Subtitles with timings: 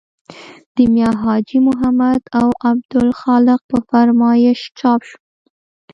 [0.75, 5.17] د میا حاجي محمد او عبدالخالق په فرمایش چاپ شو.